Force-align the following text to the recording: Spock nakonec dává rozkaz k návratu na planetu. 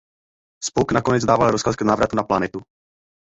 Spock 0.63 0.91
nakonec 0.93 1.23
dává 1.23 1.51
rozkaz 1.51 1.75
k 1.75 1.81
návratu 1.81 2.15
na 2.15 2.23
planetu. 2.23 2.59